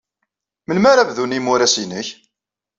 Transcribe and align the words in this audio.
Melmi 0.67 0.87
ara 0.91 1.07
bdun 1.09 1.35
yimuras-nnek? 1.35 2.07